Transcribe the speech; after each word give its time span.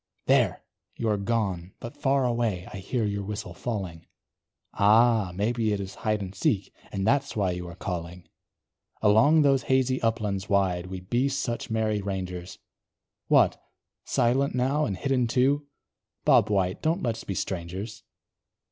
There, 0.25 0.63
you 0.97 1.07
are 1.09 1.17
gone! 1.17 1.73
but 1.79 1.95
far 1.95 2.25
away 2.25 2.67
I 2.73 2.77
hear 2.77 3.05
your 3.05 3.21
whistle 3.21 3.53
falling, 3.53 4.07
Ah! 4.73 5.31
maybe 5.35 5.73
it 5.73 5.79
is 5.79 5.93
hide 6.01 6.21
and 6.23 6.33
seek, 6.33 6.73
And 6.91 7.05
that's 7.05 7.35
why 7.35 7.51
you 7.51 7.67
are 7.67 7.75
calling. 7.75 8.27
Along 9.03 9.43
those 9.43 9.61
hazy 9.61 10.01
uplands 10.01 10.49
wide 10.49 10.87
We'd 10.87 11.11
be 11.11 11.29
such 11.29 11.69
merry 11.69 12.01
rangers; 12.01 12.57
What! 13.27 13.61
silent 14.03 14.55
now 14.55 14.85
and 14.85 14.97
hidden, 14.97 15.27
too? 15.27 15.67
Bob 16.25 16.49
White, 16.49 16.81
don't 16.81 17.03
let's 17.03 17.23
be 17.23 17.35
strangers. 17.35 18.01